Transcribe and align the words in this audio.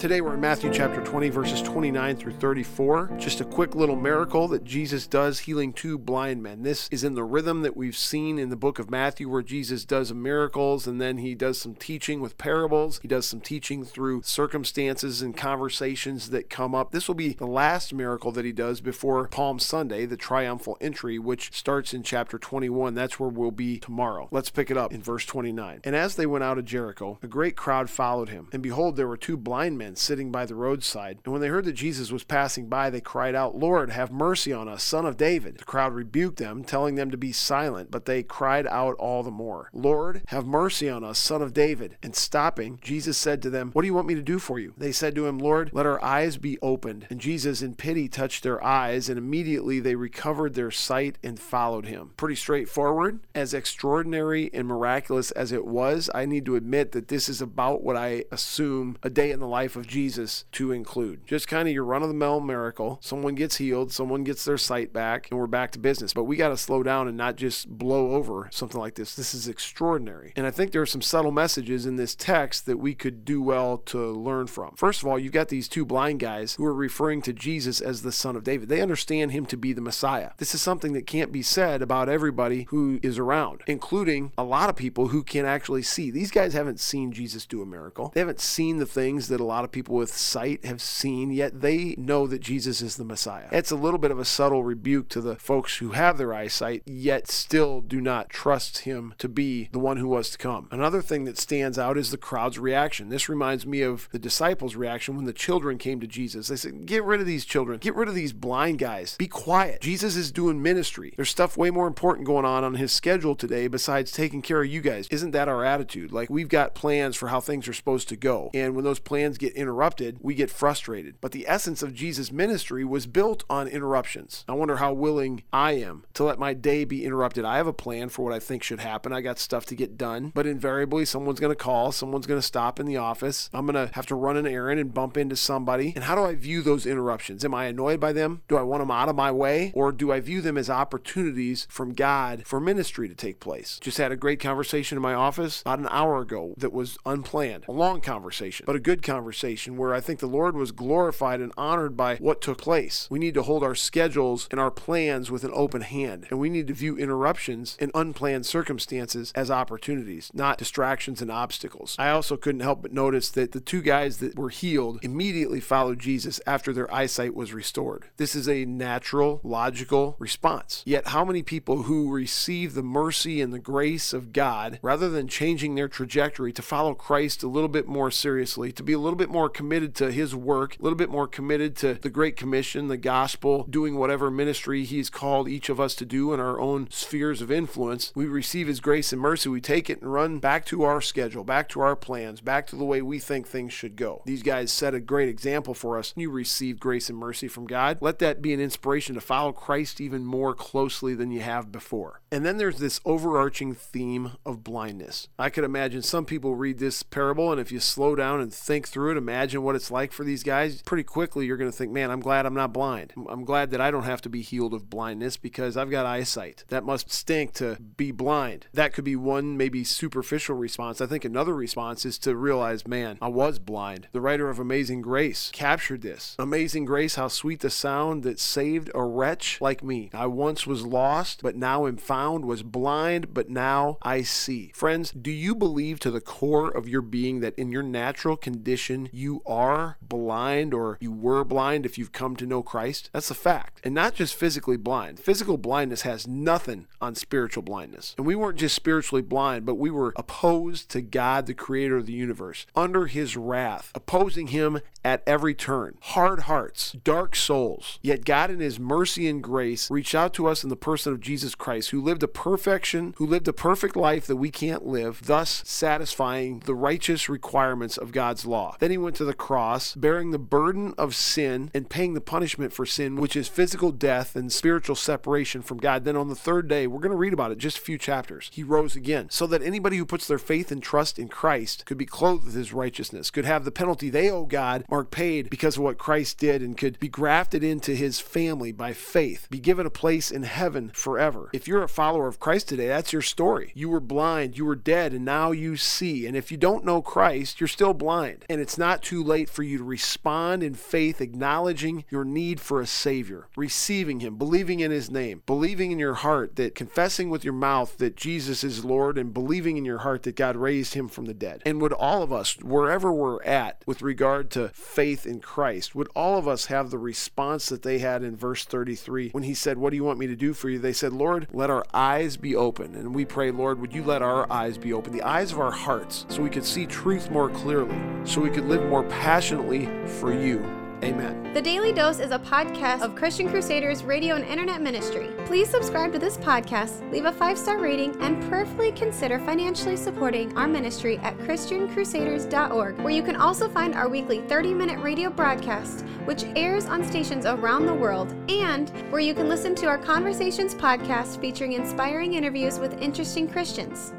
Today 0.00 0.22
we're 0.22 0.32
in 0.32 0.40
Matthew 0.40 0.72
chapter 0.72 1.04
20, 1.04 1.28
verses 1.28 1.60
29 1.60 2.16
through 2.16 2.32
34. 2.32 3.16
Just 3.18 3.42
a 3.42 3.44
quick 3.44 3.74
little 3.74 3.96
miracle 3.96 4.48
that 4.48 4.64
Jesus 4.64 5.06
does 5.06 5.40
healing 5.40 5.74
two 5.74 5.98
blind 5.98 6.42
men. 6.42 6.62
This 6.62 6.88
is 6.90 7.04
in 7.04 7.16
the 7.16 7.22
rhythm 7.22 7.60
that 7.60 7.76
we've 7.76 7.94
seen 7.94 8.38
in 8.38 8.48
the 8.48 8.56
book 8.56 8.78
of 8.78 8.90
Matthew, 8.90 9.28
where 9.28 9.42
Jesus 9.42 9.84
does 9.84 10.14
miracles 10.14 10.86
and 10.86 11.02
then 11.02 11.18
he 11.18 11.34
does 11.34 11.60
some 11.60 11.74
teaching 11.74 12.22
with 12.22 12.38
parables. 12.38 12.98
He 13.02 13.08
does 13.08 13.26
some 13.26 13.42
teaching 13.42 13.84
through 13.84 14.22
circumstances 14.22 15.20
and 15.20 15.36
conversations 15.36 16.30
that 16.30 16.48
come 16.48 16.74
up. 16.74 16.92
This 16.92 17.06
will 17.06 17.14
be 17.14 17.34
the 17.34 17.46
last 17.46 17.92
miracle 17.92 18.32
that 18.32 18.46
he 18.46 18.52
does 18.52 18.80
before 18.80 19.28
Palm 19.28 19.58
Sunday, 19.58 20.06
the 20.06 20.16
triumphal 20.16 20.78
entry, 20.80 21.18
which 21.18 21.54
starts 21.54 21.92
in 21.92 22.02
chapter 22.02 22.38
21. 22.38 22.94
That's 22.94 23.20
where 23.20 23.28
we'll 23.28 23.50
be 23.50 23.78
tomorrow. 23.78 24.28
Let's 24.30 24.48
pick 24.48 24.70
it 24.70 24.78
up 24.78 24.94
in 24.94 25.02
verse 25.02 25.26
29. 25.26 25.82
And 25.84 25.94
as 25.94 26.16
they 26.16 26.24
went 26.24 26.42
out 26.42 26.56
of 26.56 26.64
Jericho, 26.64 27.18
a 27.22 27.28
great 27.28 27.54
crowd 27.54 27.90
followed 27.90 28.30
him. 28.30 28.48
And 28.50 28.62
behold, 28.62 28.96
there 28.96 29.06
were 29.06 29.18
two 29.18 29.36
blind 29.36 29.76
men 29.76 29.89
sitting 29.98 30.30
by 30.30 30.46
the 30.46 30.54
roadside. 30.54 31.18
And 31.24 31.32
when 31.32 31.40
they 31.40 31.48
heard 31.48 31.64
that 31.66 31.72
Jesus 31.72 32.10
was 32.12 32.24
passing 32.24 32.68
by, 32.68 32.90
they 32.90 33.00
cried 33.00 33.34
out, 33.34 33.56
Lord, 33.56 33.90
have 33.90 34.12
mercy 34.12 34.52
on 34.52 34.68
us, 34.68 34.82
son 34.82 35.06
of 35.06 35.16
David. 35.16 35.58
The 35.58 35.64
crowd 35.64 35.94
rebuked 35.94 36.38
them, 36.38 36.64
telling 36.64 36.94
them 36.94 37.10
to 37.10 37.16
be 37.16 37.32
silent, 37.32 37.90
but 37.90 38.04
they 38.04 38.22
cried 38.22 38.66
out 38.66 38.96
all 38.96 39.22
the 39.22 39.30
more, 39.30 39.70
Lord, 39.72 40.22
have 40.28 40.46
mercy 40.46 40.88
on 40.88 41.04
us, 41.04 41.18
son 41.18 41.42
of 41.42 41.52
David. 41.52 41.96
And 42.02 42.14
stopping, 42.14 42.78
Jesus 42.82 43.18
said 43.18 43.42
to 43.42 43.50
them, 43.50 43.70
What 43.72 43.82
do 43.82 43.86
you 43.86 43.94
want 43.94 44.06
me 44.06 44.14
to 44.14 44.22
do 44.22 44.38
for 44.38 44.58
you? 44.58 44.74
They 44.76 44.92
said 44.92 45.14
to 45.14 45.26
him, 45.26 45.38
Lord, 45.38 45.70
let 45.72 45.86
our 45.86 46.02
eyes 46.02 46.36
be 46.36 46.58
opened. 46.60 47.06
And 47.10 47.20
Jesus, 47.20 47.62
in 47.62 47.74
pity, 47.74 48.08
touched 48.08 48.42
their 48.42 48.62
eyes, 48.62 49.08
and 49.08 49.18
immediately 49.18 49.80
they 49.80 49.94
recovered 49.94 50.54
their 50.54 50.70
sight 50.70 51.18
and 51.22 51.38
followed 51.38 51.86
him. 51.86 52.12
Pretty 52.16 52.36
straightforward. 52.36 53.20
As 53.34 53.54
extraordinary 53.54 54.50
and 54.52 54.66
miraculous 54.66 55.30
as 55.32 55.52
it 55.52 55.66
was, 55.66 56.10
I 56.14 56.26
need 56.26 56.46
to 56.46 56.56
admit 56.56 56.92
that 56.92 57.08
this 57.08 57.28
is 57.28 57.40
about 57.40 57.82
what 57.82 57.96
I 57.96 58.24
assume 58.30 58.96
a 59.02 59.10
day 59.10 59.30
in 59.30 59.40
the 59.40 59.46
life 59.46 59.76
of 59.76 59.79
Jesus 59.86 60.44
to 60.52 60.72
include. 60.72 61.26
Just 61.26 61.48
kind 61.48 61.68
of 61.68 61.74
your 61.74 61.84
run 61.84 62.02
of 62.02 62.08
the 62.08 62.14
mill 62.14 62.40
miracle. 62.40 62.98
Someone 63.02 63.34
gets 63.34 63.56
healed, 63.56 63.92
someone 63.92 64.24
gets 64.24 64.44
their 64.44 64.58
sight 64.58 64.92
back, 64.92 65.28
and 65.30 65.38
we're 65.38 65.46
back 65.46 65.70
to 65.72 65.78
business. 65.78 66.12
But 66.12 66.24
we 66.24 66.36
got 66.36 66.48
to 66.48 66.56
slow 66.56 66.82
down 66.82 67.08
and 67.08 67.16
not 67.16 67.36
just 67.36 67.68
blow 67.68 68.12
over 68.12 68.48
something 68.52 68.80
like 68.80 68.94
this. 68.94 69.14
This 69.14 69.34
is 69.34 69.48
extraordinary. 69.48 70.32
And 70.36 70.46
I 70.46 70.50
think 70.50 70.72
there 70.72 70.82
are 70.82 70.86
some 70.86 71.02
subtle 71.02 71.30
messages 71.30 71.86
in 71.86 71.96
this 71.96 72.14
text 72.14 72.66
that 72.66 72.78
we 72.78 72.94
could 72.94 73.24
do 73.24 73.42
well 73.42 73.78
to 73.78 74.12
learn 74.12 74.46
from. 74.46 74.74
First 74.76 75.02
of 75.02 75.08
all, 75.08 75.18
you've 75.18 75.32
got 75.32 75.48
these 75.48 75.68
two 75.68 75.84
blind 75.84 76.20
guys 76.20 76.54
who 76.54 76.64
are 76.64 76.74
referring 76.74 77.22
to 77.22 77.32
Jesus 77.32 77.80
as 77.80 78.02
the 78.02 78.12
Son 78.12 78.36
of 78.36 78.44
David. 78.44 78.68
They 78.68 78.82
understand 78.82 79.32
him 79.32 79.46
to 79.46 79.56
be 79.56 79.72
the 79.72 79.80
Messiah. 79.80 80.30
This 80.38 80.54
is 80.54 80.62
something 80.62 80.92
that 80.92 81.06
can't 81.06 81.32
be 81.32 81.42
said 81.42 81.82
about 81.82 82.08
everybody 82.08 82.66
who 82.70 83.00
is 83.02 83.18
around, 83.18 83.62
including 83.66 84.32
a 84.36 84.44
lot 84.44 84.70
of 84.70 84.76
people 84.76 85.08
who 85.08 85.22
can 85.22 85.44
actually 85.44 85.82
see. 85.82 86.10
These 86.10 86.30
guys 86.30 86.54
haven't 86.54 86.80
seen 86.80 87.12
Jesus 87.12 87.46
do 87.46 87.62
a 87.62 87.66
miracle, 87.66 88.10
they 88.14 88.20
haven't 88.20 88.40
seen 88.40 88.78
the 88.78 88.86
things 88.86 89.28
that 89.28 89.40
a 89.40 89.44
lot 89.44 89.64
of 89.64 89.69
people 89.72 89.94
with 89.94 90.14
sight 90.14 90.64
have 90.64 90.80
seen, 90.80 91.30
yet 91.30 91.60
they 91.60 91.94
know 91.96 92.26
that 92.26 92.40
Jesus 92.40 92.80
is 92.82 92.96
the 92.96 93.04
Messiah. 93.04 93.48
It's 93.52 93.70
a 93.70 93.76
little 93.76 93.98
bit 93.98 94.10
of 94.10 94.18
a 94.18 94.24
subtle 94.24 94.62
rebuke 94.62 95.08
to 95.10 95.20
the 95.20 95.36
folks 95.36 95.78
who 95.78 95.90
have 95.90 96.18
their 96.18 96.34
eyesight, 96.34 96.82
yet 96.86 97.28
still 97.28 97.80
do 97.80 98.00
not 98.00 98.30
trust 98.30 98.78
him 98.78 99.14
to 99.18 99.28
be 99.28 99.68
the 99.72 99.78
one 99.78 99.96
who 99.96 100.08
was 100.08 100.30
to 100.30 100.38
come. 100.38 100.68
Another 100.70 101.02
thing 101.02 101.24
that 101.24 101.38
stands 101.38 101.78
out 101.78 101.96
is 101.96 102.10
the 102.10 102.16
crowd's 102.16 102.58
reaction. 102.58 103.08
This 103.08 103.28
reminds 103.28 103.66
me 103.66 103.82
of 103.82 104.08
the 104.12 104.18
disciples' 104.18 104.76
reaction 104.76 105.16
when 105.16 105.24
the 105.24 105.32
children 105.32 105.78
came 105.78 106.00
to 106.00 106.06
Jesus. 106.06 106.48
They 106.48 106.56
said, 106.56 106.86
Get 106.86 107.04
rid 107.04 107.20
of 107.20 107.26
these 107.26 107.44
children, 107.44 107.78
get 107.78 107.94
rid 107.94 108.08
of 108.08 108.14
these 108.14 108.32
blind 108.32 108.78
guys, 108.78 109.16
be 109.16 109.28
quiet. 109.28 109.80
Jesus 109.80 110.16
is 110.16 110.32
doing 110.32 110.62
ministry. 110.62 111.12
There's 111.16 111.30
stuff 111.30 111.56
way 111.56 111.70
more 111.70 111.86
important 111.86 112.26
going 112.26 112.44
on 112.44 112.64
on 112.64 112.74
his 112.74 112.92
schedule 112.92 113.34
today 113.34 113.68
besides 113.68 114.12
taking 114.12 114.42
care 114.42 114.62
of 114.62 114.68
you 114.68 114.80
guys. 114.80 115.08
Isn't 115.08 115.32
that 115.32 115.48
our 115.48 115.64
attitude? 115.64 116.12
Like, 116.12 116.30
we've 116.30 116.48
got 116.48 116.74
plans 116.74 117.16
for 117.16 117.28
how 117.28 117.40
things 117.40 117.68
are 117.68 117.72
supposed 117.72 118.08
to 118.08 118.16
go. 118.16 118.50
And 118.54 118.74
when 118.74 118.84
those 118.84 118.98
plans 118.98 119.38
get 119.38 119.56
interrupted, 119.60 120.18
we 120.20 120.34
get 120.34 120.50
frustrated. 120.50 121.16
But 121.20 121.32
the 121.32 121.46
essence 121.46 121.82
of 121.82 121.94
Jesus' 121.94 122.32
ministry 122.32 122.84
was 122.84 123.06
built 123.06 123.44
on 123.48 123.68
interruptions. 123.68 124.44
I 124.48 124.52
wonder 124.52 124.76
how 124.76 124.92
willing 124.92 125.42
I 125.52 125.72
am 125.72 126.04
to 126.14 126.24
let 126.24 126.38
my 126.38 126.54
day 126.54 126.84
be 126.84 127.04
interrupted. 127.04 127.44
I 127.44 127.58
have 127.58 127.66
a 127.66 127.72
plan 127.72 128.08
for 128.08 128.24
what 128.24 128.34
I 128.34 128.38
think 128.38 128.62
should 128.62 128.80
happen. 128.80 129.12
I 129.12 129.20
got 129.20 129.38
stuff 129.38 129.66
to 129.66 129.74
get 129.74 129.98
done, 129.98 130.32
but 130.34 130.46
invariably 130.46 131.04
someone's 131.04 131.40
going 131.40 131.52
to 131.52 131.56
call, 131.56 131.92
someone's 131.92 132.26
going 132.26 132.40
to 132.40 132.46
stop 132.46 132.80
in 132.80 132.86
the 132.86 132.96
office. 132.96 133.50
I'm 133.52 133.66
going 133.66 133.86
to 133.86 133.92
have 133.94 134.06
to 134.06 134.14
run 134.14 134.36
an 134.36 134.46
errand 134.46 134.80
and 134.80 134.94
bump 134.94 135.16
into 135.16 135.36
somebody. 135.36 135.92
And 135.94 136.04
how 136.04 136.14
do 136.14 136.22
I 136.22 136.34
view 136.34 136.62
those 136.62 136.86
interruptions? 136.86 137.44
Am 137.44 137.54
I 137.54 137.66
annoyed 137.66 138.00
by 138.00 138.12
them? 138.12 138.42
Do 138.48 138.56
I 138.56 138.62
want 138.62 138.80
them 138.82 138.90
out 138.90 139.08
of 139.08 139.16
my 139.16 139.30
way? 139.30 139.72
Or 139.74 139.92
do 139.92 140.12
I 140.12 140.20
view 140.20 140.40
them 140.40 140.56
as 140.56 140.70
opportunities 140.70 141.66
from 141.70 141.92
God 141.92 142.44
for 142.46 142.60
ministry 142.60 143.08
to 143.08 143.14
take 143.14 143.40
place? 143.40 143.78
Just 143.80 143.98
had 143.98 144.12
a 144.12 144.16
great 144.16 144.40
conversation 144.40 144.96
in 144.96 145.02
my 145.02 145.14
office 145.14 145.62
about 145.62 145.78
an 145.78 145.88
hour 145.90 146.20
ago 146.20 146.54
that 146.56 146.72
was 146.72 146.98
unplanned. 147.04 147.64
A 147.68 147.72
long 147.72 148.00
conversation, 148.00 148.64
but 148.66 148.76
a 148.76 148.80
good 148.80 149.02
conversation 149.02 149.39
where 149.40 149.94
I 149.94 150.00
think 150.00 150.20
the 150.20 150.26
Lord 150.26 150.54
was 150.54 150.70
glorified 150.72 151.40
and 151.40 151.52
honored 151.56 151.96
by 151.96 152.16
what 152.16 152.40
took 152.40 152.58
place. 152.58 153.08
We 153.10 153.18
need 153.18 153.34
to 153.34 153.42
hold 153.42 153.64
our 153.64 153.74
schedules 153.74 154.46
and 154.50 154.60
our 154.60 154.70
plans 154.70 155.30
with 155.30 155.44
an 155.44 155.50
open 155.54 155.80
hand, 155.80 156.26
and 156.28 156.38
we 156.38 156.50
need 156.50 156.66
to 156.66 156.74
view 156.74 156.98
interruptions 156.98 157.76
and 157.80 157.90
unplanned 157.94 158.44
circumstances 158.44 159.32
as 159.34 159.50
opportunities, 159.50 160.30
not 160.34 160.58
distractions 160.58 161.22
and 161.22 161.30
obstacles. 161.30 161.96
I 161.98 162.10
also 162.10 162.36
couldn't 162.36 162.60
help 162.60 162.82
but 162.82 162.92
notice 162.92 163.30
that 163.30 163.52
the 163.52 163.60
two 163.60 163.80
guys 163.80 164.18
that 164.18 164.38
were 164.38 164.50
healed 164.50 164.98
immediately 165.02 165.60
followed 165.60 165.98
Jesus 165.98 166.40
after 166.46 166.72
their 166.72 166.92
eyesight 166.92 167.34
was 167.34 167.54
restored. 167.54 168.06
This 168.18 168.34
is 168.34 168.48
a 168.48 168.66
natural, 168.66 169.40
logical 169.42 170.16
response. 170.18 170.82
Yet, 170.84 171.08
how 171.08 171.24
many 171.24 171.42
people 171.42 171.84
who 171.84 172.10
receive 172.10 172.74
the 172.74 172.82
mercy 172.82 173.40
and 173.40 173.52
the 173.52 173.58
grace 173.58 174.12
of 174.12 174.32
God, 174.32 174.78
rather 174.82 175.08
than 175.08 175.28
changing 175.28 175.74
their 175.74 175.88
trajectory 175.88 176.52
to 176.52 176.62
follow 176.62 176.94
Christ 176.94 177.42
a 177.42 177.48
little 177.48 177.68
bit 177.68 177.86
more 177.86 178.10
seriously, 178.10 178.72
to 178.72 178.82
be 178.82 178.92
a 178.92 178.98
little 178.98 179.16
bit 179.16 179.29
more 179.30 179.48
committed 179.48 179.94
to 179.96 180.10
his 180.10 180.34
work, 180.34 180.76
a 180.78 180.82
little 180.82 180.96
bit 180.96 181.10
more 181.10 181.26
committed 181.26 181.76
to 181.76 181.94
the 181.94 182.10
Great 182.10 182.36
Commission, 182.36 182.88
the 182.88 182.96
gospel, 182.96 183.66
doing 183.68 183.96
whatever 183.96 184.30
ministry 184.30 184.84
he's 184.84 185.10
called 185.10 185.48
each 185.48 185.68
of 185.68 185.80
us 185.80 185.94
to 185.96 186.04
do 186.04 186.32
in 186.32 186.40
our 186.40 186.60
own 186.60 186.88
spheres 186.90 187.40
of 187.40 187.50
influence. 187.50 188.12
We 188.14 188.26
receive 188.26 188.66
his 188.66 188.80
grace 188.80 189.12
and 189.12 189.20
mercy, 189.20 189.48
we 189.48 189.60
take 189.60 189.88
it 189.90 190.00
and 190.00 190.12
run 190.12 190.38
back 190.38 190.64
to 190.66 190.82
our 190.82 191.00
schedule, 191.00 191.44
back 191.44 191.68
to 191.70 191.80
our 191.80 191.96
plans, 191.96 192.40
back 192.40 192.66
to 192.68 192.76
the 192.76 192.84
way 192.84 193.02
we 193.02 193.18
think 193.18 193.46
things 193.46 193.72
should 193.72 193.96
go. 193.96 194.22
These 194.26 194.42
guys 194.42 194.72
set 194.72 194.94
a 194.94 195.00
great 195.00 195.28
example 195.28 195.74
for 195.74 195.98
us. 195.98 196.12
You 196.16 196.30
receive 196.30 196.80
grace 196.80 197.08
and 197.08 197.18
mercy 197.18 197.48
from 197.48 197.66
God. 197.66 197.98
Let 198.00 198.18
that 198.20 198.42
be 198.42 198.52
an 198.52 198.60
inspiration 198.60 199.14
to 199.14 199.20
follow 199.20 199.52
Christ 199.52 200.00
even 200.00 200.24
more 200.24 200.54
closely 200.54 201.14
than 201.14 201.30
you 201.30 201.40
have 201.40 201.70
before. 201.72 202.20
And 202.32 202.44
then 202.44 202.56
there's 202.56 202.78
this 202.78 203.00
overarching 203.04 203.74
theme 203.74 204.32
of 204.44 204.64
blindness. 204.64 205.28
I 205.38 205.50
could 205.50 205.64
imagine 205.64 206.02
some 206.02 206.24
people 206.24 206.54
read 206.54 206.78
this 206.78 207.02
parable, 207.02 207.50
and 207.52 207.60
if 207.60 207.72
you 207.72 207.80
slow 207.80 208.14
down 208.14 208.40
and 208.40 208.52
think 208.52 208.88
through 208.88 209.12
it, 209.12 209.16
imagine 209.20 209.62
what 209.62 209.76
it's 209.76 209.90
like 209.90 210.12
for 210.12 210.24
these 210.24 210.42
guys, 210.42 210.82
pretty 210.82 211.04
quickly 211.04 211.46
you're 211.46 211.56
going 211.56 211.70
to 211.70 211.76
think, 211.76 211.92
man, 211.92 212.10
I'm 212.10 212.20
glad 212.20 212.46
I'm 212.46 212.54
not 212.54 212.72
blind. 212.72 213.12
I'm 213.28 213.44
glad 213.44 213.70
that 213.70 213.80
I 213.80 213.90
don't 213.90 214.04
have 214.04 214.22
to 214.22 214.28
be 214.28 214.42
healed 214.42 214.74
of 214.74 214.90
blindness 214.90 215.36
because 215.36 215.76
I've 215.76 215.90
got 215.90 216.06
eyesight. 216.06 216.64
That 216.68 216.84
must 216.84 217.12
stink 217.12 217.52
to 217.54 217.76
be 217.96 218.10
blind. 218.10 218.66
That 218.72 218.92
could 218.92 219.04
be 219.04 219.16
one 219.16 219.56
maybe 219.56 219.84
superficial 219.84 220.56
response. 220.56 221.00
I 221.00 221.06
think 221.06 221.24
another 221.24 221.54
response 221.54 222.04
is 222.04 222.18
to 222.20 222.34
realize, 222.34 222.86
man, 222.86 223.18
I 223.20 223.28
was 223.28 223.58
blind. 223.58 224.08
The 224.12 224.20
writer 224.20 224.48
of 224.48 224.58
Amazing 224.58 225.02
Grace 225.02 225.50
captured 225.52 226.02
this. 226.02 226.34
Amazing 226.38 226.86
Grace, 226.86 227.16
how 227.16 227.28
sweet 227.28 227.60
the 227.60 227.70
sound 227.70 228.22
that 228.22 228.40
saved 228.40 228.90
a 228.94 229.04
wretch 229.04 229.60
like 229.60 229.84
me. 229.84 230.10
I 230.14 230.26
once 230.26 230.66
was 230.66 230.86
lost, 230.86 231.42
but 231.42 231.56
now 231.56 231.86
am 231.86 231.98
found, 231.98 232.46
was 232.46 232.62
blind, 232.62 233.34
but 233.34 233.50
now 233.50 233.98
I 234.02 234.22
see. 234.22 234.72
Friends, 234.74 235.10
do 235.10 235.30
you 235.30 235.54
believe 235.54 236.00
to 236.00 236.10
the 236.10 236.20
core 236.20 236.68
of 236.70 236.88
your 236.88 237.02
being 237.02 237.40
that 237.40 237.58
in 237.58 237.70
your 237.70 237.82
natural 237.82 238.36
condition 238.36 239.09
you 239.12 239.42
are 239.46 239.96
blind 240.02 240.74
or 240.74 240.98
you 241.00 241.12
were 241.12 241.44
blind 241.44 241.86
if 241.86 241.98
you've 241.98 242.12
come 242.12 242.36
to 242.36 242.46
know 242.46 242.62
Christ? 242.62 243.10
That's 243.12 243.30
a 243.30 243.34
fact. 243.34 243.80
And 243.84 243.94
not 243.94 244.14
just 244.14 244.34
physically 244.34 244.76
blind. 244.76 245.18
Physical 245.20 245.56
blindness 245.56 246.02
has 246.02 246.26
nothing 246.26 246.86
on 247.00 247.14
spiritual 247.14 247.62
blindness. 247.62 248.14
And 248.16 248.26
we 248.26 248.34
weren't 248.34 248.58
just 248.58 248.74
spiritually 248.74 249.22
blind, 249.22 249.66
but 249.66 249.76
we 249.76 249.90
were 249.90 250.12
opposed 250.16 250.90
to 250.90 251.00
God, 251.00 251.46
the 251.46 251.54
creator 251.54 251.96
of 251.96 252.06
the 252.06 252.12
universe, 252.12 252.66
under 252.74 253.06
his 253.06 253.36
wrath, 253.36 253.90
opposing 253.94 254.48
him 254.48 254.80
at 255.04 255.22
every 255.26 255.54
turn. 255.54 255.96
Hard 256.00 256.40
hearts, 256.40 256.92
dark 257.04 257.34
souls. 257.34 257.98
Yet 258.02 258.24
God, 258.24 258.50
in 258.50 258.60
his 258.60 258.78
mercy 258.78 259.28
and 259.28 259.42
grace, 259.42 259.90
reached 259.90 260.14
out 260.14 260.34
to 260.34 260.46
us 260.46 260.62
in 260.62 260.68
the 260.68 260.76
person 260.76 261.12
of 261.12 261.20
Jesus 261.20 261.54
Christ, 261.54 261.90
who 261.90 262.02
lived 262.02 262.22
a 262.22 262.28
perfection, 262.28 263.14
who 263.16 263.26
lived 263.26 263.48
a 263.48 263.52
perfect 263.52 263.96
life 263.96 264.26
that 264.26 264.36
we 264.36 264.50
can't 264.50 264.86
live, 264.86 265.22
thus 265.26 265.62
satisfying 265.66 266.60
the 266.60 266.74
righteous 266.74 267.28
requirements 267.28 267.96
of 267.96 268.12
God's 268.12 268.44
law. 268.44 268.76
Then 268.78 268.90
he 268.90 268.98
went 269.02 269.16
to 269.16 269.24
the 269.24 269.34
cross, 269.34 269.94
bearing 269.94 270.30
the 270.30 270.38
burden 270.38 270.94
of 270.96 271.14
sin 271.14 271.70
and 271.74 271.88
paying 271.88 272.14
the 272.14 272.20
punishment 272.20 272.72
for 272.72 272.86
sin, 272.86 273.16
which 273.16 273.36
is 273.36 273.48
physical 273.48 273.92
death 273.92 274.36
and 274.36 274.52
spiritual 274.52 274.96
separation 274.96 275.62
from 275.62 275.78
God. 275.78 276.04
Then 276.04 276.16
on 276.16 276.28
the 276.28 276.34
third 276.34 276.68
day, 276.68 276.86
we're 276.86 277.00
going 277.00 277.10
to 277.10 277.16
read 277.16 277.32
about 277.32 277.52
it, 277.52 277.58
just 277.58 277.78
a 277.78 277.82
few 277.82 277.98
chapters. 277.98 278.50
He 278.52 278.62
rose 278.62 278.96
again, 278.96 279.28
so 279.30 279.46
that 279.46 279.62
anybody 279.62 279.96
who 279.96 280.04
puts 280.04 280.26
their 280.26 280.38
faith 280.38 280.70
and 280.70 280.82
trust 280.82 281.18
in 281.18 281.28
Christ 281.28 281.84
could 281.86 281.98
be 281.98 282.06
clothed 282.06 282.44
with 282.44 282.54
his 282.54 282.72
righteousness, 282.72 283.30
could 283.30 283.44
have 283.44 283.64
the 283.64 283.70
penalty 283.70 284.10
they 284.10 284.30
owe 284.30 284.44
God 284.44 284.84
mark 284.90 285.10
paid 285.10 285.50
because 285.50 285.76
of 285.76 285.82
what 285.82 285.98
Christ 285.98 286.38
did, 286.38 286.62
and 286.62 286.76
could 286.76 286.98
be 286.98 287.08
grafted 287.08 287.62
into 287.62 287.94
his 287.94 288.20
family 288.20 288.72
by 288.72 288.92
faith, 288.92 289.46
be 289.50 289.58
given 289.58 289.86
a 289.86 289.90
place 289.90 290.30
in 290.30 290.42
heaven 290.42 290.90
forever. 290.94 291.50
If 291.52 291.68
you're 291.68 291.82
a 291.82 291.88
follower 291.88 292.26
of 292.26 292.40
Christ 292.40 292.68
today, 292.68 292.88
that's 292.88 293.12
your 293.12 293.22
story. 293.22 293.72
You 293.74 293.88
were 293.88 294.00
blind, 294.00 294.58
you 294.58 294.64
were 294.64 294.76
dead, 294.76 295.12
and 295.12 295.24
now 295.24 295.52
you 295.52 295.76
see. 295.76 296.26
And 296.26 296.36
if 296.36 296.50
you 296.50 296.56
don't 296.56 296.84
know 296.84 297.02
Christ, 297.02 297.60
you're 297.60 297.68
still 297.68 297.94
blind. 297.94 298.44
And 298.48 298.60
it's 298.60 298.78
not 298.78 298.89
too 298.98 299.22
late 299.22 299.48
for 299.48 299.62
you 299.62 299.78
to 299.78 299.84
respond 299.84 300.62
in 300.62 300.74
faith, 300.74 301.20
acknowledging 301.20 302.04
your 302.10 302.24
need 302.24 302.60
for 302.60 302.80
a 302.80 302.86
Savior, 302.86 303.48
receiving 303.56 304.20
Him, 304.20 304.36
believing 304.36 304.80
in 304.80 304.90
His 304.90 305.10
name, 305.10 305.42
believing 305.46 305.92
in 305.92 305.98
your 305.98 306.14
heart 306.14 306.56
that 306.56 306.74
confessing 306.74 307.30
with 307.30 307.44
your 307.44 307.54
mouth 307.54 307.96
that 307.98 308.16
Jesus 308.16 308.64
is 308.64 308.84
Lord, 308.84 309.18
and 309.18 309.32
believing 309.32 309.76
in 309.76 309.84
your 309.84 309.98
heart 309.98 310.24
that 310.24 310.36
God 310.36 310.56
raised 310.56 310.94
Him 310.94 311.08
from 311.08 311.26
the 311.26 311.34
dead. 311.34 311.62
And 311.64 311.80
would 311.80 311.92
all 311.92 312.22
of 312.22 312.32
us, 312.32 312.56
wherever 312.62 313.12
we're 313.12 313.42
at 313.44 313.82
with 313.86 314.02
regard 314.02 314.50
to 314.50 314.68
faith 314.70 315.26
in 315.26 315.40
Christ, 315.40 315.94
would 315.94 316.08
all 316.14 316.38
of 316.38 316.48
us 316.48 316.66
have 316.66 316.90
the 316.90 316.98
response 316.98 317.68
that 317.68 317.82
they 317.82 317.98
had 317.98 318.22
in 318.22 318.36
verse 318.36 318.64
33 318.64 319.30
when 319.30 319.44
He 319.44 319.54
said, 319.54 319.78
What 319.78 319.90
do 319.90 319.96
you 319.96 320.04
want 320.04 320.18
me 320.18 320.26
to 320.26 320.36
do 320.36 320.52
for 320.52 320.68
you? 320.68 320.78
They 320.78 320.92
said, 320.92 321.12
Lord, 321.12 321.46
let 321.52 321.70
our 321.70 321.84
eyes 321.94 322.36
be 322.36 322.56
open. 322.56 322.94
And 322.94 323.14
we 323.14 323.24
pray, 323.24 323.50
Lord, 323.50 323.80
would 323.80 323.92
you 323.92 324.02
let 324.02 324.22
our 324.22 324.50
eyes 324.50 324.78
be 324.78 324.92
open, 324.92 325.12
the 325.12 325.22
eyes 325.22 325.52
of 325.52 325.60
our 325.60 325.70
hearts, 325.70 326.26
so 326.28 326.42
we 326.42 326.50
could 326.50 326.64
see 326.64 326.86
truth 326.86 327.30
more 327.30 327.50
clearly, 327.50 327.96
so 328.24 328.40
we 328.40 328.50
could 328.50 328.66
live 328.80 328.90
more 328.90 329.04
passionately 329.04 329.88
for 330.06 330.32
you. 330.32 330.64
Amen. 331.02 331.54
The 331.54 331.62
Daily 331.62 331.94
Dose 331.94 332.20
is 332.20 332.30
a 332.30 332.38
podcast 332.38 333.00
of 333.00 333.14
Christian 333.14 333.48
Crusaders 333.48 334.04
radio 334.04 334.36
and 334.36 334.44
internet 334.44 334.82
ministry. 334.82 335.30
Please 335.46 335.66
subscribe 335.66 336.12
to 336.12 336.18
this 336.18 336.36
podcast, 336.36 337.10
leave 337.10 337.24
a 337.24 337.32
five 337.32 337.56
star 337.56 337.78
rating, 337.78 338.20
and 338.20 338.42
prayerfully 338.50 338.92
consider 338.92 339.38
financially 339.38 339.96
supporting 339.96 340.54
our 340.58 340.68
ministry 340.68 341.16
at 341.18 341.38
ChristianCrusaders.org, 341.38 342.98
where 342.98 343.14
you 343.14 343.22
can 343.22 343.34
also 343.34 343.66
find 343.66 343.94
our 343.94 344.10
weekly 344.10 344.42
30 344.42 344.74
minute 344.74 345.00
radio 345.00 345.30
broadcast, 345.30 346.02
which 346.26 346.44
airs 346.54 346.84
on 346.84 347.02
stations 347.02 347.46
around 347.46 347.86
the 347.86 347.94
world, 347.94 348.34
and 348.50 348.90
where 349.10 349.22
you 349.22 349.32
can 349.32 349.48
listen 349.48 349.74
to 349.76 349.86
our 349.86 349.98
Conversations 349.98 350.74
podcast 350.74 351.40
featuring 351.40 351.72
inspiring 351.72 352.34
interviews 352.34 352.78
with 352.78 353.00
interesting 353.00 353.48
Christians. 353.48 354.12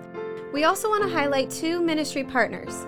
We 0.52 0.64
also 0.64 0.90
want 0.90 1.04
to 1.04 1.16
highlight 1.16 1.52
two 1.52 1.80
ministry 1.80 2.24
partners. 2.24 2.88